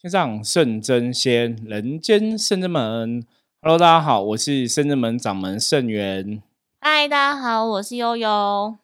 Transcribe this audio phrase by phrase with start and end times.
[0.00, 3.26] 天上圣真仙，人间圣真门。
[3.60, 6.40] Hello，大家好，我是圣真门掌门圣元。
[6.80, 8.76] 嗨，大家好，我是悠悠。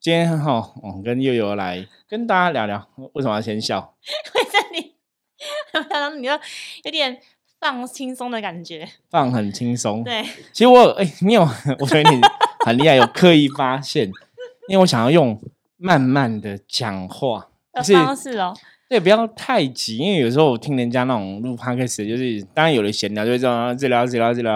[0.00, 3.96] 今天哈，我跟悠悠来跟大家聊聊，为什么要先笑？
[4.36, 6.20] 为什么你？
[6.20, 6.30] 你就
[6.84, 7.20] 有点
[7.58, 10.04] 放轻松的感觉，放很轻松。
[10.04, 11.42] 对，其实我哎，你有，
[11.80, 12.20] 我觉得你
[12.64, 14.06] 很厉害，有刻意发现，
[14.68, 15.36] 因为我想要用
[15.76, 18.56] 慢慢的讲话 的方式哦。
[18.86, 24.52] 对，不要太急，因为有时候我听人家那种录 podcast，就是当然有的闲聊就会这样，这聊这聊这聊，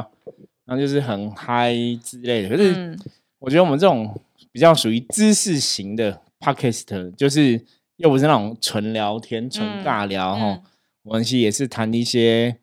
[0.67, 2.49] 然后就是很嗨之类的。
[2.51, 2.97] 可是
[3.39, 4.21] 我觉得我们这种
[4.53, 7.65] 比较属于知识型的 podcast，就是
[7.97, 10.61] 又不是那种纯聊天、纯尬聊哈。
[11.05, 12.59] 我们其实也是谈一些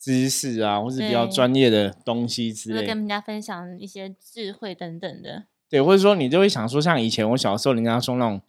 [0.00, 5.44] 知识啊，或是比较专业的东西之类，跟人家分享一些智慧等等的。
[5.68, 8.40] 对，或者说你就会想说，像以前我小时候，人家说那种。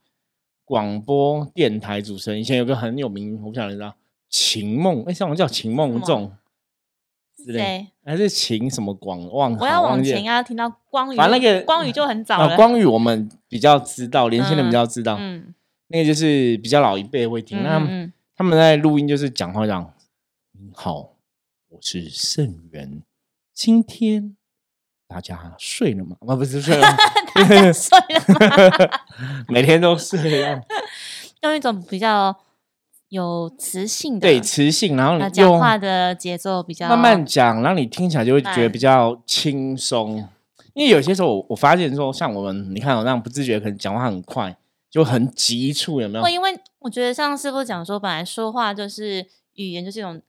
[0.71, 3.93] 广播电台主持人以前有个很有名，我不晓得你知道
[4.29, 6.31] 秦梦，哎，像我叫秦梦仲，
[7.45, 9.53] 对，还是秦什么广忘？
[9.57, 12.55] 我要往前啊，听到光宇，反正那个光宇就很早了。
[12.55, 15.53] 光宇我们比较知道，年轻人比较知道，嗯，
[15.87, 17.61] 那个就是比较老一辈会听。
[17.61, 17.77] 那
[18.37, 19.93] 他们在录音就是讲话讲，
[20.53, 21.17] 你好，
[21.67, 23.03] 我是盛元，
[23.53, 24.37] 今天。
[25.11, 26.15] 大家睡了吗？
[26.25, 26.87] 啊，不是睡了，
[27.75, 28.99] 睡了吗？
[29.49, 30.61] 每天都睡啊。
[31.41, 32.33] 用一种比较
[33.09, 40.25] 有磁性的，对磁性，然后你讲话的节奏比较慢慢讲，让你听起来就会觉得比较轻松。
[40.73, 44.55] 因为有些时候我我发现说，像我们你看我那样不自觉，可能讲话很快，
[44.89, 46.29] 就很急促，有没有？
[46.29, 50.21] 因为我觉得像师傅讲说，本来说话就是语言，就是一种。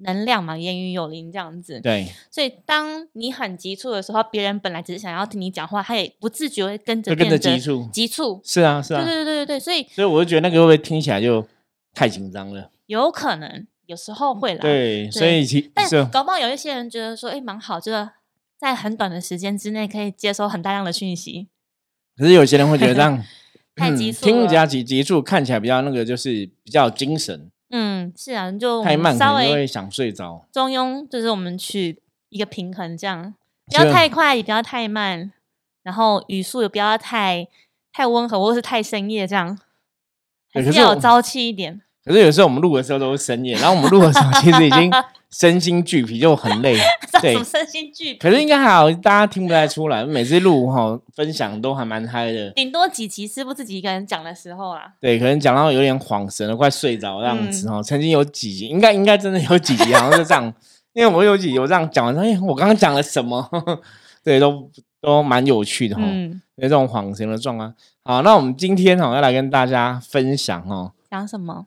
[0.00, 1.80] 能量嘛，言语有灵这样子。
[1.80, 7.88] 对，所以当你很急促的时候，别人本来只是想要听你讲话，他也不自觉会跟着跟着急促。
[7.92, 11.46] 急促是啊，是啊，对对对对对，所以所以我就觉得那个会不会听起来就
[11.94, 12.70] 太紧张了？
[12.86, 14.60] 有可能，有时候会啦。
[14.60, 18.08] 对，所以其但搞不好有一些人觉得说，哎，蛮好，就是
[18.58, 21.48] 在很短的时间之内可以接收很大量的讯息。
[22.16, 23.22] 可是有些人会觉得这样
[23.76, 27.50] 太急促，听起来急急促，看起来比较那个，就是比较精神。
[27.70, 30.46] 嗯，是啊，就太慢稍微会想睡着。
[30.52, 33.34] 中庸就是我们取一个平衡，这样
[33.66, 35.32] 不要太快，也不要太慢，
[35.82, 37.46] 然后语速也不要太
[37.92, 39.58] 太温和，或者是太深夜，这样
[40.52, 41.80] 还是要有朝气一点。
[42.04, 44.90] 可是有时候我们录的时候都是深夜，然后我们录的时候 其实已经
[45.30, 46.76] 身心俱疲，就很累。
[47.20, 48.18] 对，身心俱疲。
[48.18, 50.04] 可是应该还好，大家听不太出来。
[50.04, 52.50] 每次录哈分享都还蛮嗨的。
[52.52, 54.92] 顶多几期是不自己一个人讲的时候啦。
[55.00, 57.82] 对，可能讲到有点恍神了，快睡着这样子哈。
[57.82, 60.52] 曾经有几集，应该应该真的有几集，好像是这样。
[60.94, 63.46] 因为我有几有这样讲完，哎，我刚刚讲了什么？
[64.24, 64.68] 对，都
[65.00, 66.02] 都蛮有趣的哈。
[66.04, 66.40] 嗯。
[66.56, 67.72] 有这种恍神的状况。
[68.04, 70.92] 好，那我们今天哈要来跟大家分享哦。
[71.10, 71.66] 讲什么？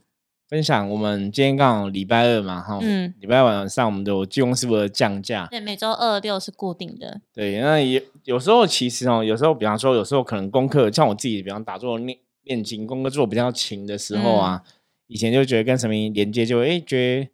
[0.50, 14.62] 分享我们今天刚好礼拜二嘛，哈，嗯，礼拜晚上我们有技工师傅的降价，对，每周二六是固定的，对，那也有时候其实哦，有时候比方说，有时候可能功课像我自己，比方打坐练练经，功课做比较勤的时候啊，
[15.08, 17.30] 以前就觉得跟神明连接就哎觉得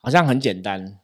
[0.00, 0.98] 好像很简单，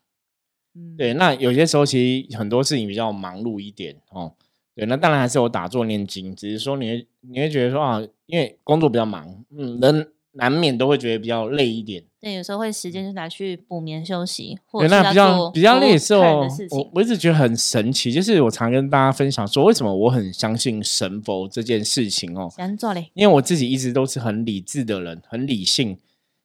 [0.74, 4.34] 嗯，对，那有些时候其实很多事情比较忙碌一点哦，
[4.76, 10.12] 对，那当然还是有打坐念经，只是说你会你会觉得说啊，因为工作比较忙，嗯，人。
[10.32, 22.48] 难免都会觉得比较累一点，对，有时候会时间就拿去补眠休息，或者那比较比较累的时候，我我一直觉得很神奇，就是我常跟大家分享说，为什么我很相信神佛这件事情哦。
[22.56, 25.98] 想做嘞，因为我自己一直都是很理智的人，很理性。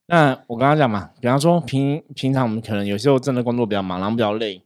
[0.07, 4.61] 那我刚刚讲嘛，比方说平平常我们可能有时候真的工作比较忙，然后比较累，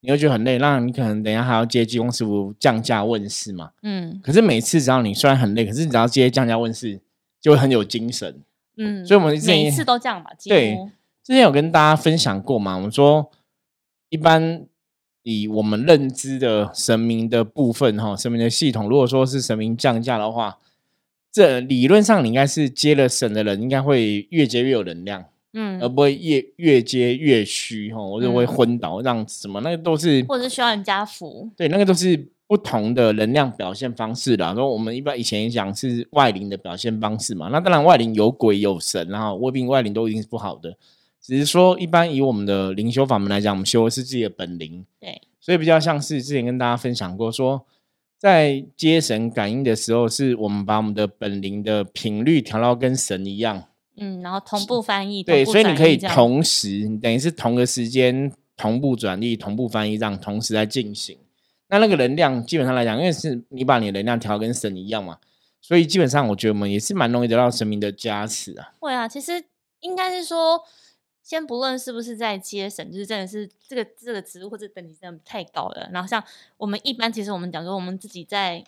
[0.00, 4.20] 你会觉得很累，那你可能等下还要接济公师傅降价问世嘛，嗯。
[4.22, 7.00] 可是每次只要你虽然很累，可是你只要接降价问世，
[7.40, 8.42] 就会很有精神。
[8.82, 10.30] 嗯，所以我们每一次都这样吧。
[10.42, 10.74] 对，
[11.22, 12.76] 之前有跟大家分享过嘛。
[12.76, 13.30] 我们说，
[14.08, 14.64] 一般
[15.22, 20.58] 以我们认知的神明的部分哈，神明的系统，如果说是神明降价的话，
[21.30, 32.28] 这理论上你应该是接了神的人，应该会越接越有能量，嗯，而不会越越接越虚哈，或者会昏倒，让什么那个都是，或者是需要人家扶，对，那个都是。
[32.50, 40.76] 不同的能量表现方式啦，说我们一般以前讲是外灵的表现方式嘛，那当然外灵有鬼有神，然后未必外灵都一定是不好的，
[41.22, 47.64] 只是说一般以我们的灵修法门来讲，我们修的是自己的本灵，对，所以比较像是之前跟大家分享过，说
[48.18, 53.62] 在接神感应的时候，是我们把我们的本灵的频率调到跟神一样，
[53.96, 61.16] 嗯，然后同步翻译，对，所以你可以同时，等于是同个时间同步转译、同步翻译，这样同时在进行。
[61.70, 65.18] 那那个能量基本上来讲，因为是你把你的能量调跟神一样嘛，
[65.60, 68.72] 所以基本上我觉得我们也是蛮容易得到神明的加持啊。
[68.80, 69.44] 会啊，其实
[69.80, 70.62] 应该是说，
[71.22, 75.88] 先不论是不是在接神，就是真的是这个这个职务或者等级真的太高了。
[75.92, 76.22] 然后像
[76.56, 78.64] 我们一般，其实我们讲说，我们自己在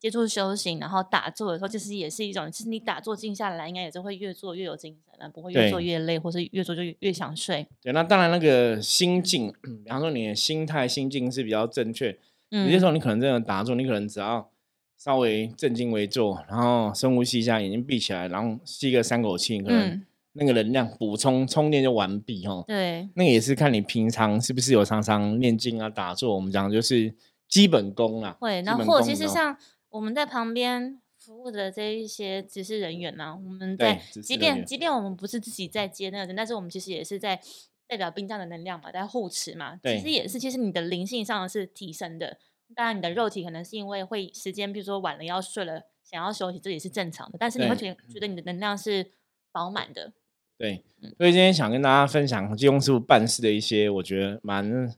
[0.00, 7.66] 接触修行，然后打坐的时候，其实也是一种，其实你打坐静下来，应该也是会越做越有精神，不会越做越累，或是越做就越想睡。
[7.82, 9.52] 对，那当然那个心境，
[9.84, 12.18] 比方说你的心态、心境是比较正确。
[12.50, 14.50] 有些时候你可能真的打坐，你可能只要
[14.96, 20.04] 稍微正襟危坐，然后深呼吸一下，眼睛闭起来，然后吸个三口气，可能。
[20.38, 27.14] 那个能量补充充电就完毕哦，对，那也是看你平常是不是有常常念经啊、打坐，我们讲就是
[27.48, 28.36] 基本功啦。
[28.38, 29.56] 会，那或者其实像
[29.88, 37.40] 我们在旁边服务的这一些指示人员呢，我们在即便即便我们不是自己在接那个人，但是我们其实也是在
[37.88, 42.38] 代表兵将的能量嘛，在护持嘛，其实也是，其实你的灵性上是提升的。
[42.74, 47.38] 当然，你的肉体可能是因为会时间，比如说晚了要睡了，想要休息，这也是正常的。
[47.38, 49.12] 但是你会觉觉得你的能量是
[49.52, 50.12] 饱满的。
[50.58, 50.82] 对，
[51.16, 54.92] 所以今天想跟大家分享金庸师傅办事的一些我觉得蛮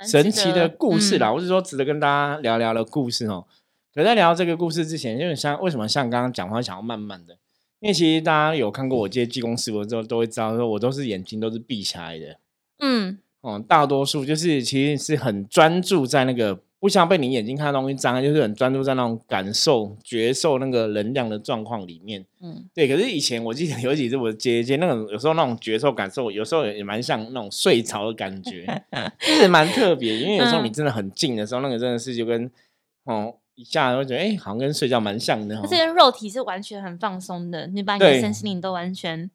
[0.00, 3.46] 神奇的故事啦，我是说值得跟大家聊聊的故事哦。
[3.92, 7.36] 可在聊这个故事之前，因为像为什么像刚刚讲话想要慢慢的？
[7.82, 12.38] 因为其实大家有看过我接济公师傅之后，都会知道说我都是眼睛都是闭起来的。
[12.78, 16.60] 嗯，哦，大多数就是其实是很专注在那个。
[16.78, 22.26] 不想被你眼睛看的东西脏，就是很专注在那种感受、觉受那个能量的状况里面。
[22.40, 22.88] 嗯，对。
[22.88, 28.66] 可是以前我记得有几次我接接那种，有时候那种觉受感受，有时候也蛮像那种睡着的感觉，
[29.20, 30.18] 就是蛮特别。
[30.18, 32.50] 因为有时候你真的很近的时候，那个真的是就跟
[33.04, 35.60] 哦一下会觉得哎，好像跟睡觉蛮像的。
[35.62, 39.30] 这些肉体是完全很放松的，你把你的身心灵都完全。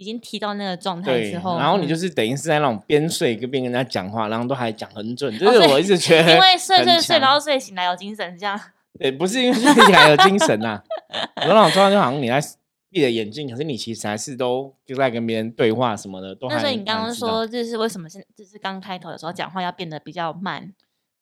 [0.00, 8.56] 已经提到那个状态之后，然后你就是等于是在那种边睡跟边跟人家讲话，然后都还讲很准，就是我一直觉得，因为睡睡睡，然后睡醒来有精神，这样。
[8.96, 10.80] 对，不是因为睡醒来有精神呐，
[11.42, 12.40] 有那种状态就好像你在
[12.90, 16.38] 闭着眼睛，可是你其实还是都就在跟别人对话什么的。
[16.42, 20.72] 那所以你刚刚说，就是为什么现就是刚开头的时候讲话要变得比较慢？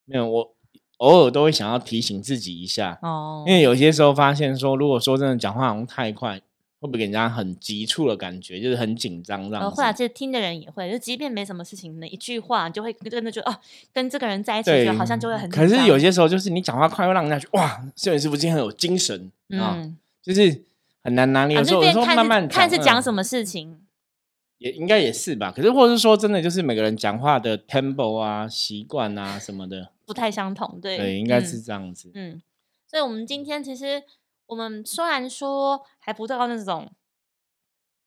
[0.05, 0.56] 没有，我
[0.99, 6.41] 偶尔都会想要提醒自己一下哦，因为有些时候发现说，如果说真的讲话好像太快。
[6.79, 9.71] 会不会给人家很急促的感觉，就是很紧张这样？
[9.71, 13.57] 会啊，其实听的人也会，就即便没什么事情，那一句话就会真的就哦，
[13.95, 15.49] 跟这个人在一起，好像就会很。
[15.49, 19.75] 可是有些时候，就是你讲话快，会让人家觉得哇，摄影师傅今天很有精神啊，
[20.23, 20.65] 就是
[21.03, 21.57] 很难拿捏。
[21.57, 23.79] 有时候有时候慢慢看是讲什么事情，
[24.59, 25.51] 也应该也是吧。
[25.51, 32.11] 可是或者是说，真的就是每个人讲话的 tempo 啊、习惯啊什么的不太相同，对对，应该是这样子。
[32.15, 32.41] 嗯，
[32.87, 34.03] 所以我们今天其实。
[34.49, 36.89] 我们虽然说还不到那种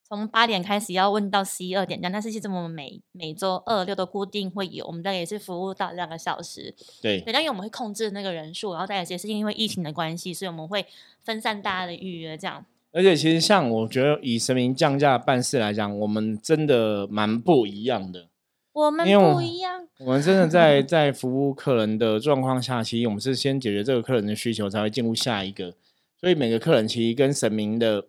[0.08, 6.74] 从八点开始要问到十一二点这样，但是其实我们每每周二六都固定会有，我们大概也是服务到两个小时。
[7.02, 10.86] 对，对，但因为我们会控制那个人数，然后大家也是因为疫情的关系，所以我们会
[11.26, 12.66] 分散大家的预约这样。
[12.92, 18.28] 而且其实像我觉得以神明降价办事来讲，我们真的蛮不一样的。
[18.72, 25.74] 我们不一样，我们真的在在服务客人的状况下，其实我们是先解决这个客人的需求，才会进入下一个。
[26.18, 28.08] 所以每个客人其实跟神明的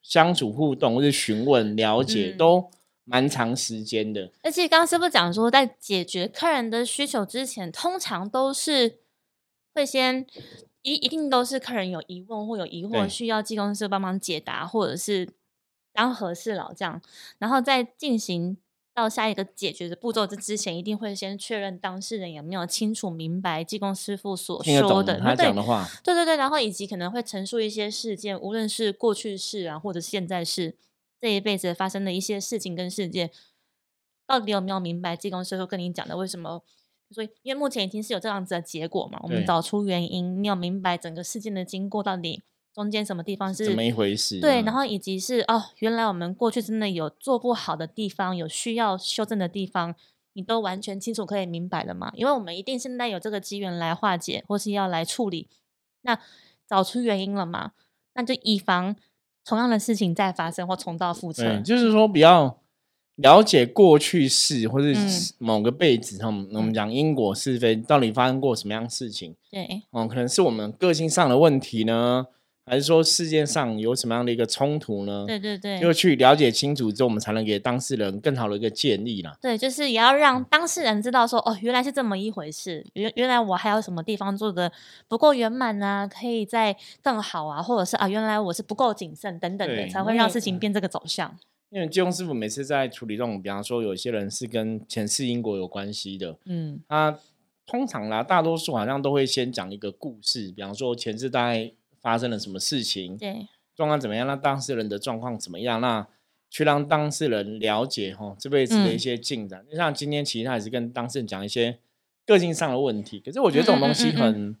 [0.00, 2.70] 相处互动，或是询问了解，都
[3.04, 4.30] 蛮长时间的。
[4.42, 8.98] 而且刚刚师傅讲说，在解决客人的需求之前，通常都是
[9.74, 10.24] 会先
[10.82, 15.28] 一一定都是客人有疑问或有疑惑，需要技工师帮忙解答，或者是
[15.92, 17.00] 当和事佬这样，
[17.38, 18.56] 然后再进行。
[18.94, 25.88] 到下一个解决的步骤这之前，一定会先确认当事人有没有清楚明白技工师傅所说的他讲的话。
[26.04, 30.76] 对对对，然后以及可能会陈述一些事件，无论是过去式啊，或者现在是
[31.18, 33.30] 这一辈子发生的一些事情跟事件，
[34.26, 36.62] 到底有没有明白技工师傅跟你讲的为什么？
[37.12, 42.42] 所以，因为目前已经是有这样子的结果嘛，我们找出原因，你有明白整个事件的经过到底。
[42.74, 44.40] 中间什么地方是怎么一回事？
[44.40, 49.94] 对，然后以及是哦，原来我们过去真的有做不好的地方，有需要修正的地方，
[50.32, 52.10] 你都完全清楚可以明白了嘛？
[52.14, 55.50] 因为我们一定现在有这个机缘来化解，或是要来处理，
[56.00, 56.18] 那
[56.66, 57.72] 找出原因了嘛？
[58.14, 58.96] 那就以防
[59.44, 61.60] 同样的事情再发生或重蹈覆辙。
[61.60, 62.61] 就是说比较
[63.16, 69.34] 了解过去式，或是某个辈子，我们我们讲因果是非，到底发生过什么样事情？
[69.50, 72.26] 对，哦，可能是我们个性上的问题呢？
[72.64, 75.24] 还是说世界上有什么样的一个冲突呢？
[75.26, 79.36] 对对对，就去了解清楚之后，我们才能给当事人更好的一个建议啦。
[79.42, 84.70] 对，就是也要让当事人知道说，哦，原来是这么一回事，原原来我还有什么地方做的
[85.08, 91.36] 不够圆满啊，可以再更好啊，或者是啊，原来我是不够谨慎等等的，才会让事情变这个走向。
[91.72, 97.18] 因为金庸师傅每次在处理这种，比方说有些人是跟前世因果有关系的，嗯，他
[97.66, 101.72] 通常啦，大多数好像都会先讲一个故事，比方说前世大概。
[102.02, 103.16] 发生了什么事情？
[103.16, 104.26] 对，状况怎么样？
[104.26, 105.80] 那当事人的状况怎么样？
[105.80, 106.04] 那
[106.50, 109.64] 去让当事人了解哈这辈子的一些进展。
[109.70, 111.78] 就像今天其实他也是跟当事人讲一些
[112.26, 114.56] 个性上的问题，可是我觉得这种东西很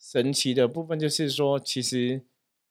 [0.00, 2.22] 神奇的部分就是说，其实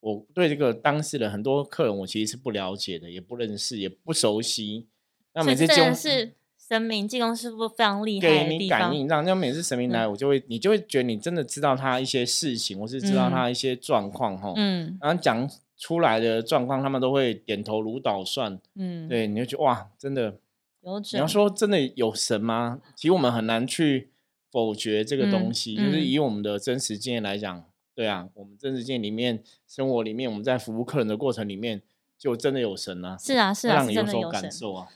[0.07, 4.87] 我对这个当事人很多客人我其实是不了解的，也不认识，也不熟悉。
[5.33, 14.53] 那每次就是神明济公师傅非常厉害给你感应，让那每次神明来，我就会你就会觉得你真的知道他一些事情，或是知道他一些状况哈。
[14.55, 18.59] 嗯，然后讲出来的状况，他们都会点头如捣蒜。
[18.75, 20.35] 嗯，对，你就觉得哇，真的
[20.81, 22.79] 有你要说真的有神吗？
[22.95, 24.09] 其实我们很难去
[24.51, 27.63] 否决这个东西，就是以我们的真实经验来讲，
[27.97, 31.81] 对啊，我们真实经验里面，生活里面，我们在服务客人的过程里面。
[32.19, 33.15] 就真的有神啊！
[33.15, 34.49] 是啊，是啊，是真的有神。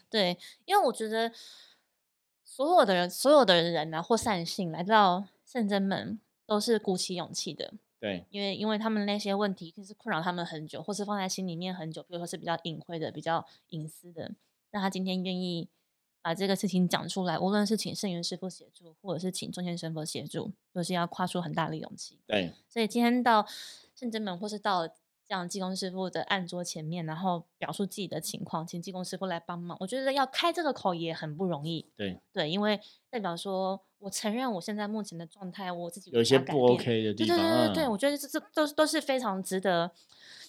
[0.09, 1.31] 对，因为我觉得
[2.43, 7.75] 所有的人，所有的人啊，或善性来到圣真门，都是鼓起勇气的。
[7.99, 14.31] 对，因为因为他们那些问题，就是困扰他们很久，或是放在心里面很久，比如说是比较隐晦的、比较隐私的。
[14.71, 15.69] 那他今天愿意
[16.21, 22.19] 把这个事情讲出来，无论是请圣元师傅协助，或者是请中间神佛协助，都是要跨出很大的勇气。
[22.27, 23.45] 对，所以今天到
[23.95, 24.87] 圣真门，或是到。
[25.23, 29.77] 这样技工师傅的案桌前面，然后表述自己的情况，请技工师傅来帮忙。
[29.79, 31.85] 我觉得要开这个口也很不容易。
[31.95, 32.77] 对对，因为
[33.09, 37.37] 代表说我承认我现在目前的状态，我自己有些不 OK 的地方。
[37.37, 39.89] 对对对对，我觉得这这都都是非常值得，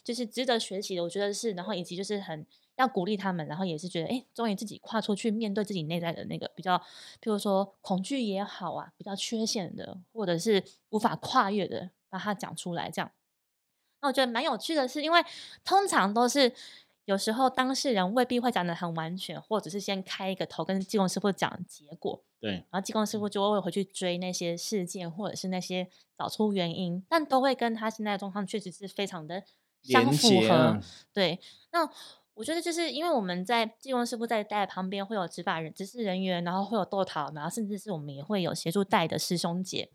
[0.02, 1.04] 就是值得学习的。
[1.04, 2.44] 我觉得是，然后以及就是很
[2.76, 6.78] 要鼓励他们，然后也是觉得，哎，终于自己跨出去面对自己内在的那个比较，
[7.20, 13.10] 譬如说恐惧也好啊，比较缺陷的，或者是无法跨越的，把它讲出来，这样。
[14.00, 15.24] 那我觉得蛮有趣的是，因为
[15.64, 16.52] 通常都是
[17.04, 25.88] 有时候当事人未必会讲的很完全，或者是先开一个头跟技工师傅讲结果，对，然后技工师傅就会回去追那些事件，或者是那些
[26.18, 29.44] 找出原因，但都会跟他现在的状况确实是非常的
[29.82, 30.80] 相符合。
[31.12, 31.38] 对，
[31.70, 31.88] 那
[32.34, 39.90] 我觉得就是因为我们在技工师傅在带旁边会有执法人、执事人员，然后会有逗桃，然后甚至是我们也会有协助带的师兄姐。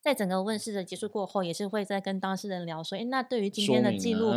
[0.00, 4.32] 在整个问世的结束过后，也是会再跟当事人聊说：“哎，那对于今天的记录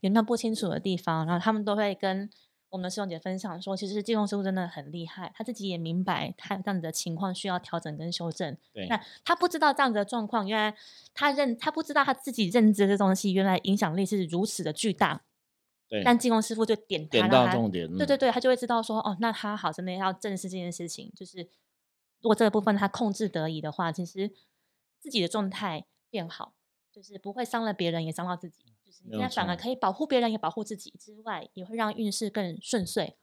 [0.00, 2.30] 有没有不清楚的地方？”然后他们都会跟
[2.68, 8.56] 我们的师兄姐分享说：“其实技工师傅真的很厉害，他自己也明白他这样子的情况需要调整跟修正。
[8.88, 10.76] 那他不知道这样子的状况，原来
[11.12, 15.22] 他认他不知道他自己认知的东西，原来影响力是如此的巨大。
[15.90, 21.12] 对，但技工师傅就点点到重点，对对对，他就会知道说：哦，那他好，真的要正视这件事情。
[21.14, 21.40] 就是
[22.22, 24.30] 如果这个部分他控制得宜的话，其实。”
[25.02, 26.52] 自己的状态变好，
[26.92, 28.66] 就是不会伤了别人，也伤到自己。
[28.84, 33.16] 就是现在反而可以保护别人，也保护自己之外，也会让运势更顺遂。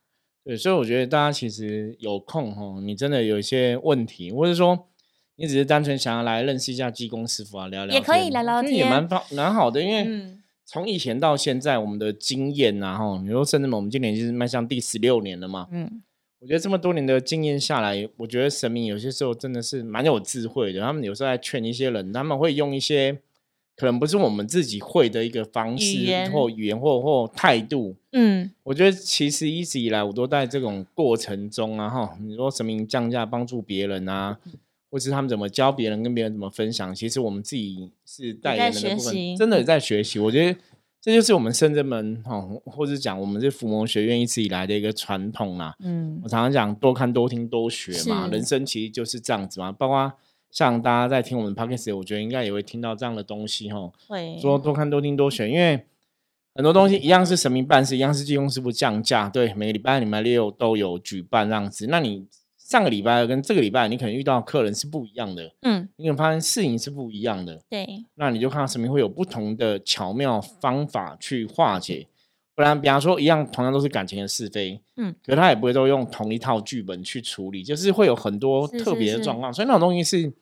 [0.44, 4.88] 对，所以我觉得大家其实有空哈，你真的有一些问题，或者说
[5.36, 9.80] 你只是单纯想要来认识一下技工师傅啊，聊聊也可以聊聊天，也蛮方蛮好的。
[9.80, 10.36] 因为
[10.68, 16.04] 从以前到现在，我们的经验啊，哈，你说甚至我们今年就是迈向第十六年了嘛，嗯。
[16.40, 20.80] 我觉得这么多年的经验下来，我觉得神明有些时候真的是蛮有智慧的。
[20.80, 23.18] 他们有时候在劝一些人，他们会用一些
[23.76, 27.96] 可能不是我们自己会的一个方式或语言或或态度。
[28.12, 34.38] 嗯，我觉得其实一直以来我都在这种过程中啊，哈，你说神明降价帮助别人啊，
[34.90, 40.20] 或是他们怎么教别人跟别人怎么分享，其实我们自己是代言人的部分，真的在学习。
[40.20, 40.60] 我觉得。
[41.00, 45.74] 这就是我们深圳门哈，或者讲我们是伏魔学院一直以来的一个传统啦。
[45.80, 49.72] 嗯，我常常讲多看多听多学嘛，人生其实就是这样子嘛。
[49.72, 50.12] 包括
[50.52, 53.90] 像大家在听我们 podcast，我觉得应该也会听到这样的东西哈。
[54.08, 55.86] 会说多看多听多学，因为
[56.56, 59.30] 很多东西一样是神明办事，一样是技工师傅降价。
[59.30, 62.26] 对，每个礼拜礼拜六都有举办这样子，那你。
[62.68, 72.08] 上个礼拜跟这个礼拜，你可能遇到客人是不一样的，嗯，你可能发现事情是不一样的，对，那你就看到神明会有不同的巧妙方法去化解，
[72.54, 80.34] 不然，比方说一样，同样都是感情的是非，嗯，可他也不会都用同一套剧本去处理，就是会有很多特别的状况，所以那种东西是。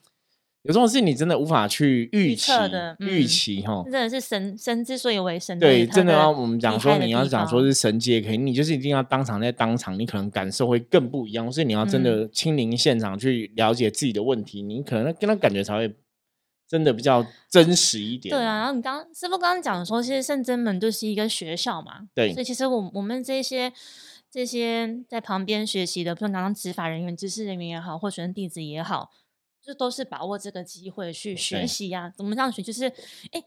[0.66, 5.58] 有这种事，你真的无法去预期的，预期哈，真的是神神之所以为神。
[5.60, 11.52] 对，真的要我们讲说，你要讲说是神迹也可以，你就是一定要当场在当场，你可能感受会更不一样。
[11.52, 15.96] 所以你要真的亲临现场去了解自己的问题，你可能跟他感觉才会
[16.68, 18.36] 真的比较真实一点。
[18.36, 23.72] 对啊，然后你刚师傅刚刚讲说，其实圣真门就是一个学校嘛，对，所以其实我我们这些
[24.32, 29.12] 这些在旁边学习的，比如刚刚执法人员、知识人员也好，或学生弟子也好。
[29.66, 32.62] 就都是把握这个机会去学习呀，怎么样学？
[32.62, 32.86] 就是，
[33.32, 33.44] 哎，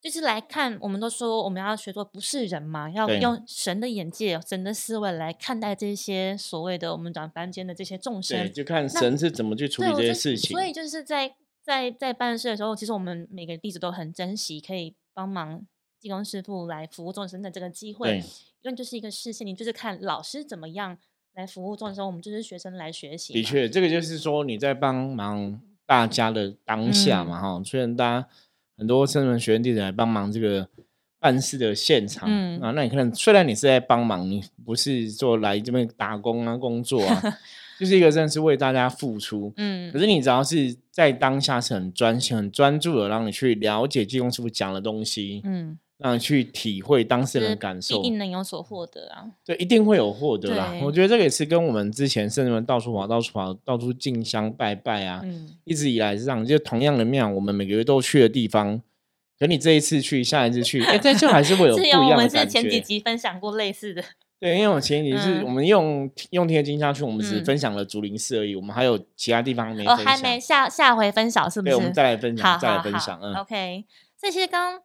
[0.00, 0.76] 就是来看。
[0.80, 8.52] 我们都说我们要学做不是人嘛，要用神的眼界、神的思维来看待这些所谓的我们讲凡间的这些众生。
[8.52, 10.50] 就看神是怎么去处理这些事情。
[10.50, 15.66] 所以就是在在在办事的时候，其实我们每个弟子都很珍惜可以帮忙
[15.98, 18.22] 济公师傅来服务众生的这个机会。
[18.60, 20.98] 因为就是一个视线，你就是看老师怎么样
[21.34, 23.32] 来服务众生，我们就是学生来学习。
[23.32, 27.62] 的确，这个就是说你在帮忙大家的当下嘛，哈。
[27.64, 28.28] 虽然大家
[28.76, 30.68] 很多生人学院弟子来帮忙这个
[31.18, 32.28] 办事的现场
[32.60, 37.22] 啊，那你可能虽然你是在帮忙，你不是说来这边打工啊、工作啊。
[37.76, 49.24] 就是一个真的是为大家付出，嗯，可是你只要是在当下是很专心、很专注的，让你去了解济公师傅讲的东西，嗯，让你去体会当事人的感受，一定能有所获得啊。
[49.44, 50.74] 对，一定会有获得啦。
[50.82, 56.44] 我觉得这个也是跟我们之前甚至们到处跑、到处跑、到处进香拜拜啊，嗯一直以来是这样。
[56.44, 58.82] 就同样的庙，我们每个月都去的地方，
[59.38, 62.12] 可你这一次去，下一次去，哎，这就还是会有 不一样的感觉。
[62.16, 64.02] 我们是前几集分享过类似的。
[64.40, 69.96] 对，因为我前几是我们用用天津下去，我们只分享了竹林寺而已，我们还有其他地方没分享。
[69.96, 71.72] 哦，还没下下回分享是不是？
[71.72, 73.18] 对，我们再来分享，再来分享。
[73.22, 73.84] 嗯，OK。
[74.18, 74.82] 所以其实刚刚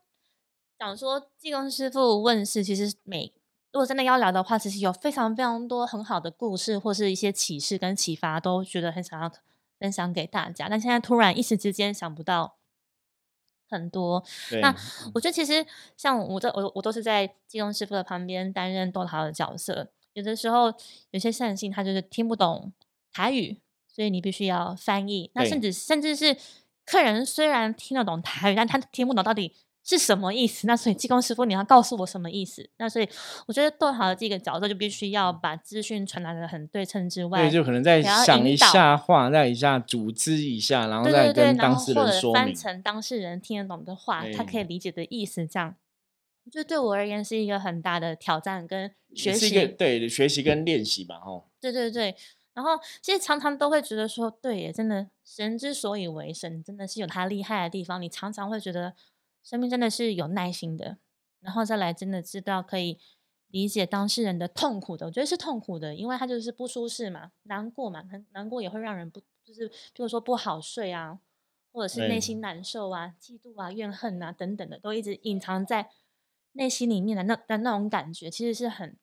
[0.79, 3.33] 讲说济公师傅问世，其实每
[3.74, 9.29] 如果真的要聊的话，其实有非常非常多很好的故事，或是一些启示跟启发，都觉得很想要
[9.77, 10.69] 分享给大家。
[10.69, 12.55] 但现在突然一时之间想不到。
[13.71, 14.24] 很多，
[14.63, 14.75] 那
[15.13, 15.63] 我觉得其实
[15.95, 19.91] 像我这我我都是在技工师傅的旁边担任逗他的角色。
[20.13, 20.74] 有的时候
[21.12, 22.74] 有些善信他就是听不懂
[23.13, 25.29] 台语，所以你必须要翻译。
[25.36, 26.36] 那甚至甚至是
[26.83, 29.53] 客人虽然听得懂台语，但他听不懂到底。
[29.89, 30.67] 是什么意思？
[30.67, 32.69] 那所以技工师傅，你要告诉我什么意思？
[32.77, 33.10] 那所以
[33.48, 45.48] 我觉得做好的这个角色就必须要把资讯传达的很对称之外，对，就可能再想一下话，再一下组织一下，然后再跟当事人说翻成当事人听得懂的话，他可以理解的意思。
[45.48, 45.75] 这样，
[46.46, 51.50] 我觉得对我而言是一个很大的挑战跟学习，对，学习跟练习吧，吼。
[51.60, 52.15] 对对对，
[52.53, 58.00] 然后其实常常都会觉得说，对，耶，真的神之所以为神，真的是有他厉害的地方。
[58.00, 58.93] 你常常会觉得。
[59.43, 60.98] 生命真的是有耐心的，
[61.39, 63.00] 然后再来真的知道可以
[63.48, 71.19] 理解当事人的痛苦的，我觉得是痛苦的，因为他就是不舒适嘛，难过嘛，很难过也会让人不就是，比如说不好睡啊，
[71.71, 75.89] 或者是内心难受啊、嫉妒啊、怨恨啊等等的，都一直隐藏在
[76.52, 78.95] 内心里面的那的那种感觉，其实是很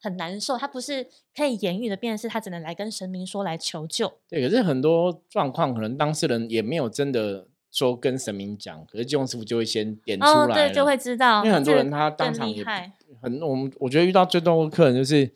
[0.00, 0.58] 很难受。
[0.58, 4.20] 他不是可以言语的，变是他只能来跟神明说来求救。
[4.28, 7.46] 对，可是很多状况可能当事人也没有真的。
[7.74, 11.44] 说跟神明讲，可是金庸师傅就会先点出来，对，就会知道。
[11.44, 12.64] 因为很多人他当场也
[13.20, 15.30] 很，我们我觉得遇到最多的客人就是。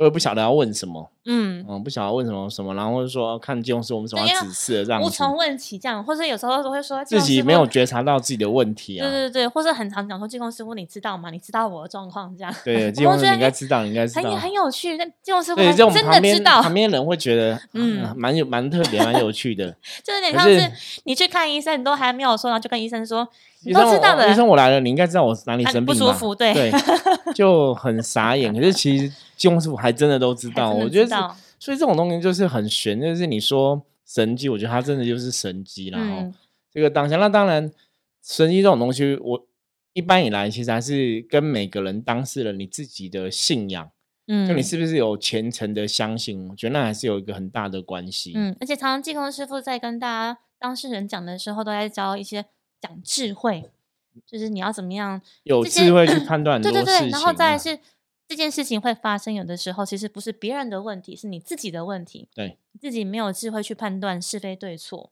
[0.00, 11.30] 我也不晓得要问什么，嗯嗯，不晓得问什么什么，然后或者说看金融师我们什么指示这样无从问起这样，或者有时候都会说自己没有觉察到自己的问题啊，对对对，或是很常讲说金融师傅你知道吗？
[11.30, 19.70] 你知道我的状况这样，对， 金融师傅应该知道，应该知道，很很有趣，但金融师傅真的知道，旁边人会觉得 嗯蛮有蛮特别蛮有趣的，
[20.02, 20.72] 就是你像是
[21.04, 23.28] 你去看医生，你都还没有说，然后就跟医生说。
[23.64, 26.70] 你都知道的，医生我来了，你应该知道我哪里生病不舒服，对对，
[27.34, 28.54] 就很傻眼。
[28.54, 31.08] 可是其实金庸师傅还真的都知道，我觉得，
[31.58, 36.32] 所以这种东西就是很玄，就是你说神机，我觉得它真的就是神机然后
[36.72, 37.70] 这个当下，那当然
[38.22, 39.46] 神机这种东西，我
[39.92, 43.90] 一般以来其实还是跟每个人当事人你自己的信仰，
[44.26, 48.32] 嗯，就你是不是有虔诚的相信，我觉得那还是有一个很大的关系。
[48.34, 52.44] 嗯，而且常常济公师傅在跟大家当事人讲的时候，都在教一些。
[52.80, 53.68] 讲智慧，
[54.24, 56.62] 就是你要怎么样有智慧去判断。
[56.62, 57.76] 对对对，然后再是
[58.28, 62.28] 这件事情会发生，有的时候其实不是别人的问题，是你自己的问题。
[62.34, 65.10] 对，自己没有智慧去判断是非对错，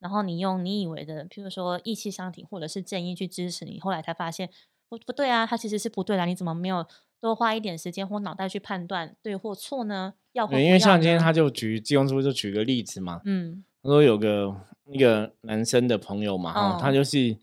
[0.00, 4.50] 然后你用你以为的，譬如说意气相挺或者是正义去支持你，后来才发现
[4.88, 6.26] 不不对啊，他其实是不对的。
[6.26, 6.84] 你怎么没有
[7.20, 10.14] 多花一点时间或脑袋去判断对或错呢？
[10.32, 14.56] 要因为像今天他就举金庸师傅就举个例子嘛，嗯，他说有个。
[14.92, 17.36] 一个男生的朋友嘛，哈，他就是，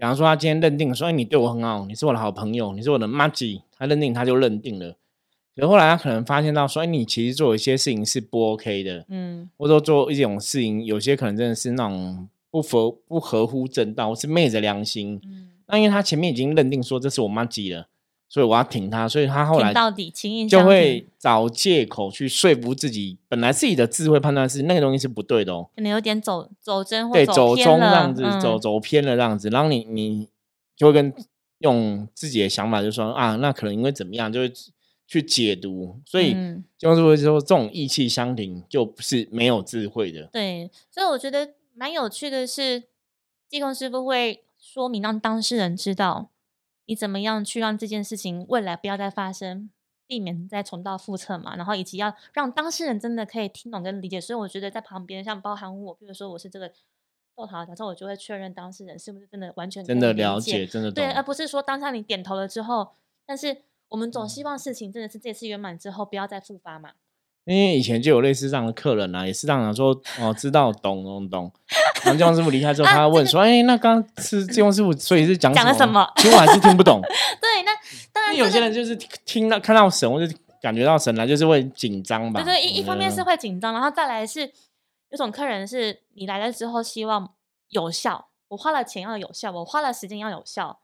[0.00, 4.96] 比方说他今天认定说，哎，你对我很好，你是我的好朋友，你是我的 m a g i 他认定他就认定了。
[5.54, 15.20] 可后来他可能发现到说，哎，你其实做一些事情是不 OK 的，嗯，或者说做一种事情，有些可能真的是那种不符不合乎正道，是昧着良心。
[15.22, 17.86] 嗯，那因为他前面已经认定说这是我 m a g i 了。
[18.30, 20.08] 所以我要挺他，所以他后来到底
[20.48, 30.28] 就会找借口去说服自己，本来自己的智慧判断是那个东西是不对的哦，可能有点走走真，对，走中这样子，走走偏了这样子，然后你你
[30.76, 31.12] 就会跟
[31.58, 34.52] 用自己的想法就说啊，那可能因为怎么样，就会
[35.08, 36.36] 去解读，所以
[36.78, 40.28] 就是会说这种意气相挺就不是没有智慧的。
[40.32, 42.84] 对，所以我觉得蛮有趣的是，
[43.48, 46.30] 济公师傅会说明让当事人知道。
[46.90, 49.70] 你怎么样去让这件事情未来不要再发生，
[50.08, 51.54] 避免再重蹈覆辙嘛？
[51.54, 54.20] 然后以及要让当事人真的可以听懂跟理解。
[54.20, 56.68] 所以我觉得在旁边，像包含我，比如说我是这个
[57.36, 62.88] 豆桃，假设我就会确认当事人是不是真的完全真的了解，真的对，而不是说当下你点头了之后，
[63.24, 63.58] 但是
[63.90, 66.94] 我们总希望事情真的是这次圆满之后不要再复发嘛。
[67.50, 69.88] 因为以前就有类似这样的客人啊，也是这样说
[70.20, 71.52] 哦，知道懂懂懂。
[72.04, 76.08] 然后金光师傅离开之后，他问说：“哎，那刚是金光师傅，所以是讲讲了什么？
[76.18, 77.00] 其实我还是听不懂。
[77.42, 77.72] 对，那
[78.12, 80.32] 当然有些人就是听到看到神，或者
[80.62, 82.40] 感觉到神来，就是会紧张吧。
[82.40, 84.42] 对对，一一方面是会紧张，然后再来是
[85.10, 87.32] 有种客人是你来了之后希望
[87.70, 90.78] 有效，我花了钱要有效，我花了时间要有效，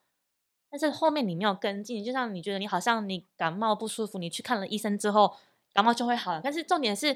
[0.69, 5.37] 但是后面你没有跟进，就像你觉得你好像你感冒不舒服，你去看了医生之后。
[5.77, 7.15] 感冒就会好了，但是重点是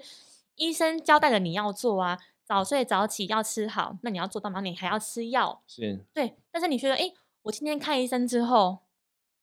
[0.57, 4.61] 医生交代了你要做啊，早睡早起要吃好，那你要做到吗？
[4.61, 6.37] 你还要吃药，是对。
[6.51, 7.11] 但是你觉得，哎，
[7.43, 8.81] 我今天看医生之后，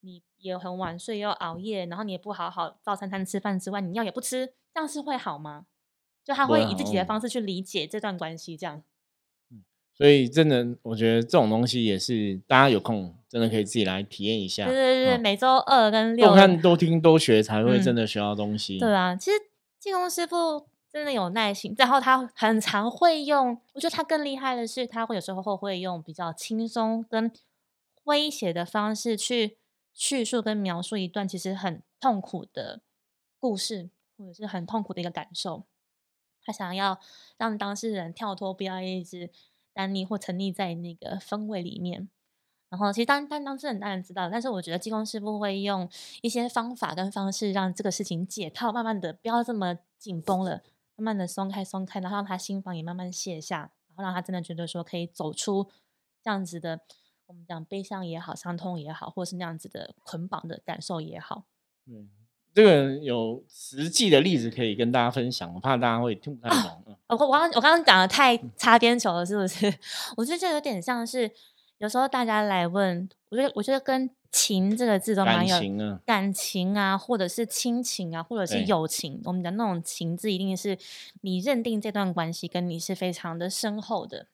[0.01, 5.65] 你也很晚睡又熬夜，然后你也不好好照三餐吃饭之外，你药也不吃，这样是会好吗？
[6.23, 8.83] 就他会以自己的方式去理解这段关系，这样。
[9.97, 14.65] 所以真的，我觉得这种东西也是大家有空真的可以自己来体验一下。
[14.65, 18.77] 对对对，每周二跟六多看多听多学才会真的学到东西。
[18.77, 19.37] 对啊，其实
[19.79, 23.59] 技工师傅真的有耐心，然后他很常会用。
[23.73, 27.31] 我觉得他更厉害的是，他会有时候会用比较轻松跟
[28.05, 29.57] 诙谐的方式去
[29.95, 32.81] 叙述跟描述一段其实很痛苦的
[33.39, 35.65] 故事，或者是很痛苦的一个感受。
[36.45, 36.99] 他想要
[37.37, 39.31] 让当事人跳脱，不要一直。
[39.77, 42.09] 单立或沉溺在那个氛围里面，
[42.69, 45.87] 然后其实当当当事人当然知道，但是我觉得技工师傅会用
[46.23, 50.63] 一些方法跟方式让这个事情解套，慢慢的不要这么紧绷了，
[50.95, 55.69] 慢慢的松开松开，然后让他心房也慢慢卸下，然后让他真的觉得说可以走出
[56.23, 56.81] 这样子的，
[57.27, 61.45] 我们讲悲伤也好，伤痛也好，或是那样子的捆绑的感受也好，
[61.85, 62.09] 嗯。
[62.57, 66.83] 这个有实际的例子可以跟大家分享，我怕大家会听不太懂。
[67.07, 69.71] 我我刚我刚刚讲的太擦边球了，是不是？
[70.17, 71.29] 我觉得这有点像是
[71.77, 75.55] 有时候大家来问，我觉得我觉得跟情这个字都蛮有
[76.03, 79.21] 感情啊，或者是亲情啊，或者是友情。
[79.25, 80.75] 我们讲那种情字，一定是
[81.21, 84.25] 你认定这段关系跟你是非常的深厚的。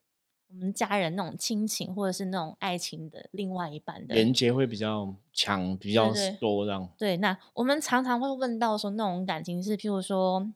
[0.53, 6.87] 我们家人那种亲情，或者是那种爱情的另外一半的连接会比较强，比较多这样。
[6.95, 10.47] 对，那我们常常会问到说，那种感情是，譬如说，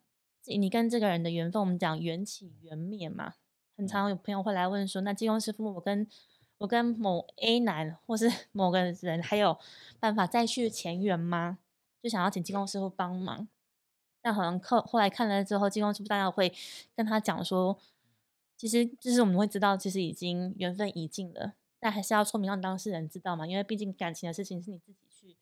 [0.45, 3.33] 你跟这个人的缘分，我们讲缘起缘灭嘛。
[3.75, 6.07] 很常有朋友会来问说，那金庸师傅，我跟
[6.59, 9.57] 我跟某 A 男或是 某个人还有
[9.99, 11.57] 办法再续前缘吗？
[12.03, 13.47] 就想要请金庸师傅帮忙。
[14.21, 16.53] 但好像后后来看了之后，金庸师傅大家会
[16.95, 17.79] 跟他讲说。
[18.57, 25.37] 其实就是我们会知道，其实已经缘分已尽了，但还是要说明让当事人知道嘛，因为毕竟感情的事情是你自己去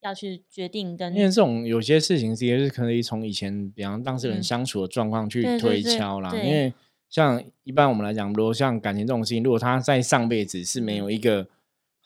[0.00, 1.14] 要去决定跟。
[1.14, 6.34] 因为这种有些事情，其实是可以从以前，比方当事人相处的状况去推敲啦。
[6.34, 6.74] 因为
[7.08, 11.46] 像一般我们来讲，如果像感情这种事情，如果他在上辈子是没有一个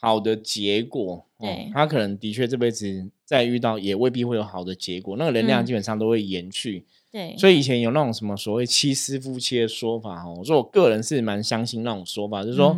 [0.01, 6.85] 好的结果，对，他可能的确这辈子再遇到也未必会有好的结果，那个能量基本上都会延续。
[7.11, 12.77] 对，所以以前有那种什么所谓七师夫妻的说法哦，我说我个人是蛮相信那种说法，就是说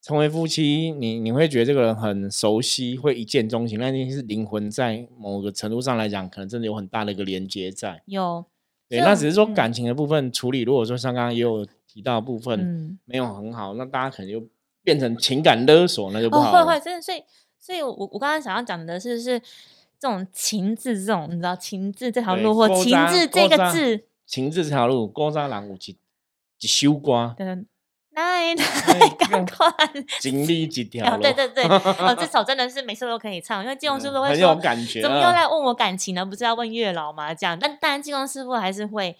[0.00, 8.00] 成为夫妻，你你会觉得这个人很熟悉，会一见钟情，那一定是灵魂在某个程度上来讲，可能真的有很大的一个连接在。
[8.06, 8.44] 有，
[8.88, 14.46] 对，那只是说感情的部分处理，如果说像刚刚也有提到部分没有很好，那大家可能就
[14.88, 16.52] 变成情感勒索，那就不好。
[16.52, 17.22] 会会，真的，所以
[17.58, 19.42] 所以我我刚刚想要讲的是是。
[20.00, 25.98] 这种情字，这种你知道情字这条路，或情字这个字，情字这条路，高渣人有一
[26.60, 27.34] 一首歌，
[28.14, 28.54] 来来
[29.18, 29.66] 赶快，
[30.20, 34.54] 经历几条路，对对对，哦，这首真的是每次都可以唱，因为技工师傅会说，
[35.02, 36.24] 怎么又来问我感情呢？
[36.24, 37.34] 不是要问月老吗？
[37.34, 39.16] 这样，但当然技工师傅还是会。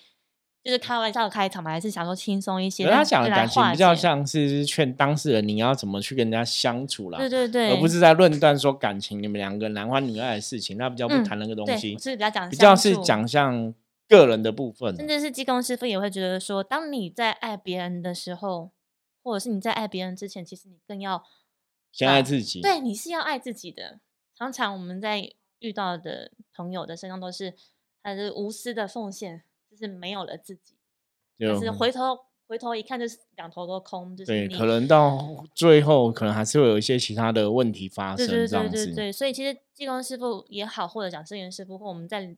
[0.68, 2.84] 就是开玩笑的开场嘛，还是想说轻松一些？
[2.90, 13.72] 他讲的感情比较像是劝当事人你要怎么去跟人家相处啦，对对对，而不是在论断说感情你们两个男欢女爱的事情，那比较不谈那个东西，是比较讲比较是讲像
[14.06, 14.94] 个人的部分。
[14.94, 18.70] 甚至是技工师傅也会觉得说，当你在爱别人的时候，
[19.22, 21.24] 或者是你在爱别人之前，其实你更要
[21.90, 22.60] 先爱自己。
[22.60, 24.00] 对，你是要爱自己的。
[24.36, 27.54] 常常我们在遇到的朋友的身上都是
[28.02, 29.44] 他是无私的奉献。
[29.76, 30.74] 是没有了自己，
[31.38, 34.16] 就是回头回头一看，就是两头都空。
[34.16, 38.26] 就是对，可能到最后，可能还是会有一些其他的问题发生。
[38.26, 42.36] 对对对对对，所以其实技工师傅也好，或者讲生源师傅，或我们在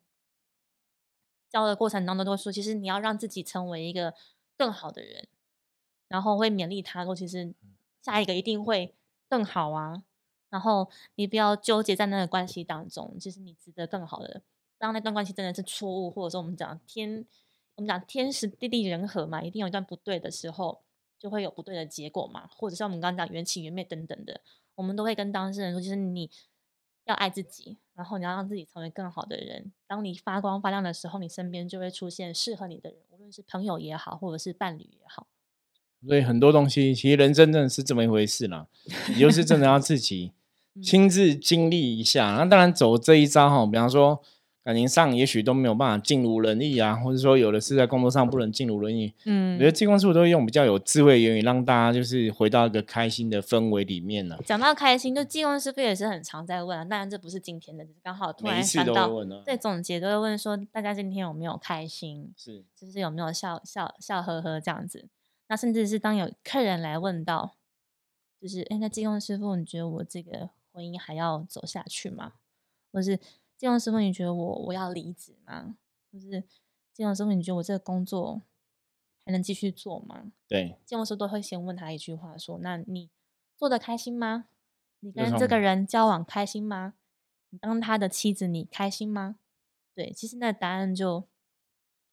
[1.48, 4.14] 教的过程当中都会说，其实你要让自己成为一个
[4.56, 5.28] 更好的人，
[6.08, 7.54] 然后会勉励他说，其实
[8.02, 8.94] 下一个一定会
[9.28, 10.02] 更好啊。
[10.48, 14.42] 然后你不要纠结在那个关系当中，其实你值得更好的。
[14.80, 17.22] 当那段关系真的是错误，或者说我们讲天，
[17.74, 20.80] 我们讲天时地利人和嘛，一定有一段不对的时候，
[21.18, 22.48] 就会有不对的结果嘛。
[22.56, 24.40] 或者像我们刚刚讲缘起缘灭等等的，
[24.76, 26.30] 我们都会跟当事人说，就是你
[27.04, 29.70] 要爱自己，然后你要让自己成为更好的人。
[29.86, 35.26] 当你发光发亮的时候，你身边就会出现适合你的人，无论是朋友也好，或者是伴侣也好。
[36.06, 38.66] 所以很多东西，其实人真正是这么一回事啦。
[39.12, 40.32] 你就是真的要自己
[40.82, 42.34] 亲自经历一下。
[42.36, 44.22] 那当然走这一招哈，比方说。
[44.70, 49.12] 感情上也许都没有办法尽如人意啊，或者说有的是在工作上不能尽如人意。
[49.24, 54.38] 嗯，我觉得技工师傅都会用比较有智慧的言语，让大家就是回到一个开心的氛围里面呢。
[54.46, 56.84] 讲到开心，就技工师傅也是很常在问啊。
[56.84, 59.10] 当然这不是今天的，刚好突然想到，
[59.44, 62.32] 对总结都会问说，大家今天有没有开心？
[62.36, 65.08] 是，就是有没有笑笑笑呵呵这样子。
[65.48, 67.56] 那甚至是当有客人来问到，
[68.40, 72.34] 就是哎，那技工师傅，你觉得我这个婚姻还要走下去吗？
[72.92, 73.18] 或是？
[73.60, 75.76] 金融师傅，你觉得我我要离职吗？
[76.10, 76.42] 就是
[76.94, 78.40] 金融师傅，你觉得我这个工作
[79.22, 80.32] 还能继续做吗？
[80.48, 83.10] 对，金融师傅都会先问他一句话，说：“那你
[83.58, 84.46] 做的开心吗？
[85.00, 86.94] 你跟这个人交往开心吗？
[87.50, 89.36] 你当他的妻子，你开心吗？”
[89.94, 91.24] 对，其实那答案就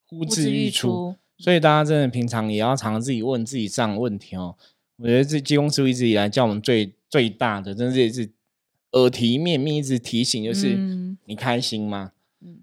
[0.06, 1.16] 呼之欲出。
[1.38, 4.58] 所以大家真的平常也要常常自己问自己这样的问题哦。
[4.98, 8.34] 我觉得这金融师傅一直以来叫我们最最大的，真的也是。
[8.91, 10.78] 耳提面命一直提醒，就是
[11.26, 12.12] 你开心吗？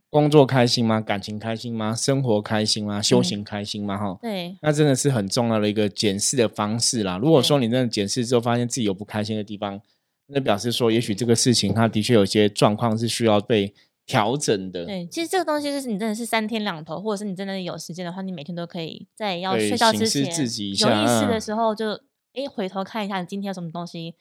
[0.08, 1.00] 工作开心吗？
[1.00, 1.94] 感情开心吗？
[1.94, 3.02] 生活开心吗？
[3.02, 3.98] 修行开心吗？
[3.98, 7.18] 哈，对，那真的是很重要的一个检视的方式啦。
[7.18, 9.80] 如果说你真的检视之后，发现自己有不开心的地方，
[10.28, 13.74] 那表示说，也许这个事情它的确有些状况是需要被
[14.06, 14.84] 调整的。
[14.86, 21.90] 对，其实这个东西就是你真的是三天两头，或者是你真的有时间的话，你每天都可以在要睡觉之前有意识的时候，就
[22.34, 24.14] 哎回头看一下你今天有什么东西。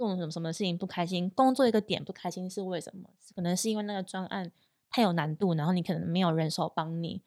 [0.00, 1.28] 做什么什么事情不开心？
[1.28, 3.10] 工作一个点不开心是为什么？
[3.36, 4.50] 可能是因为那个专案
[4.88, 7.22] 太有难度，然后你可能没有人手帮你。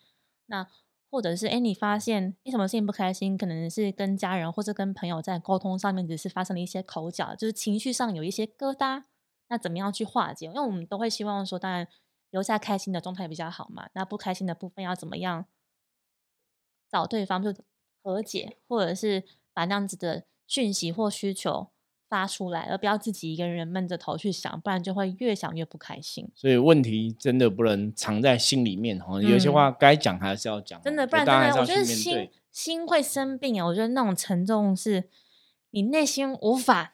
[0.48, 0.68] 那
[1.12, 3.38] 或者是哎，你发现你什么事情不开心？
[3.38, 9.04] 可能是跟家人或者跟朋友在沟通上面只是发生了一些口角，就是情绪上有一些疙瘩。
[9.50, 10.48] 那怎么样去化解？
[10.48, 11.88] 因为我们都会希望说，当然
[12.32, 13.88] 留下开心的状态比较好嘛。
[13.94, 15.46] 那不开心的部分要怎么样
[16.90, 17.54] 找对方就
[18.02, 21.70] 和解，或者是把那样子的讯息或需求。
[22.14, 26.30] 发出来，而不要自己一个人闷着头去想，不然就会越想越不开心。
[26.36, 30.80] 所以问题真的不能藏在心里面哈，有些话该讲还是要讲。
[30.84, 33.66] 真的，不然真的，我觉得心心会生病啊。
[33.66, 35.10] 我觉得那种沉重是
[35.72, 36.94] 你内心无法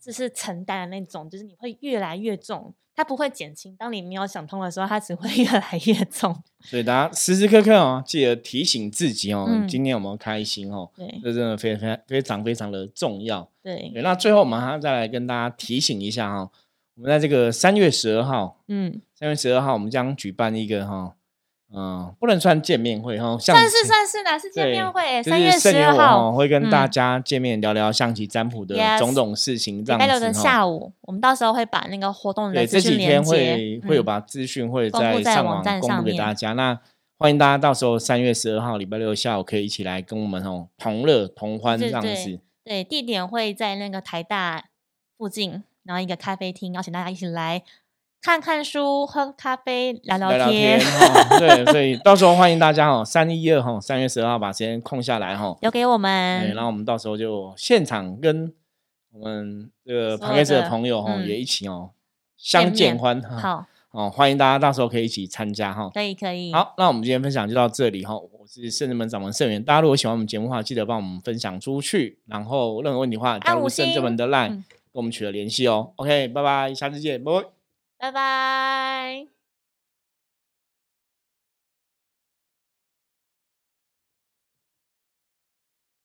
[0.00, 2.74] 就是承担的那种，就是你会越来越重。
[3.00, 6.36] 它不会减轻，当你没有想通的时候，它只会越来越重。
[6.60, 10.90] 所以大家时时刻刻哦，记得提醒自己哦，今天有没有开心哦？
[10.94, 13.48] 对，这真的非常非常非常的重要。
[13.62, 16.50] 对，那最后我们还要再来跟大家提醒一下哈，
[16.96, 21.14] 我们在这个三月十二号，嗯，三月十二号我们将举办一个哈。
[21.72, 25.22] 嗯，不能算见面会哈，算是算是的，是见面会。
[25.22, 29.78] 三月十二号会跟大家见面聊聊象棋占卜的种种事情。
[29.78, 36.54] 礼拜六的下午，我们到时候会把那个活动的这几天会，会有把资讯会在上网公布给大家。
[36.54, 36.76] 那
[37.16, 42.40] 欢迎大家到时候三月十二号礼拜六下午可以一起来跟我们哦同乐同欢这样子。
[42.64, 44.64] 对，地点会在那个台大
[45.16, 47.62] 附近，然后一个咖啡厅，邀请大家一起来。
[48.22, 50.78] 看看书，喝咖啡，聊聊天。
[51.38, 56.42] 对，所以到时候欢迎大家哦，三一二哈，三月十二号把时间空下来哈，留给我们。
[56.42, 58.52] 对，然后我们到时候就现场跟
[59.12, 61.92] 我们这个旁边的朋友哈也一起哦
[62.36, 63.22] 相见欢。
[63.22, 65.90] 好，哦，欢迎大家到时候可以一起参加哈。
[65.94, 66.52] 可以，可以。
[66.52, 68.14] 好，那我们今天分享就到这里哈。
[68.14, 72.18] 我是圣人门掌门圣元，大家如果喜欢我们节目的话，记得帮我们分享出去。
[72.26, 75.92] 然后任何问题的话，加入圣人门的 line 跟我们取得联系哦。
[75.96, 77.59] OK，拜拜，下次见，拜拜。
[78.00, 79.39] 拜拜。